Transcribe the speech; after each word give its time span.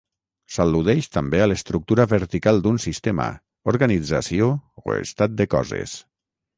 S'al·ludeix 0.53 1.09
també 1.17 1.41
a 1.43 1.47
l'estructura 1.51 2.07
vertical 2.15 2.63
d'un 2.65 2.81
sistema, 2.87 3.29
organització 3.75 4.53
o 4.85 4.99
estat 5.07 5.41
de 5.41 5.53
coses. 5.57 5.99